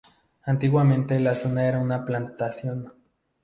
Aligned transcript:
Antiguamente 0.45 1.19
la 1.19 1.35
zona 1.35 1.67
era 1.67 1.77
una 1.77 2.03
plantación. 2.03 2.91